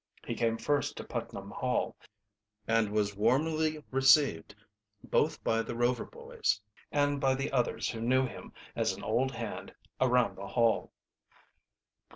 [0.25, 1.95] He came first to Putnam Hall,
[2.67, 4.55] and was warmly received
[5.03, 6.59] both by the Rover boys
[6.91, 10.91] and by the others who knew him as an old hand around the Hall.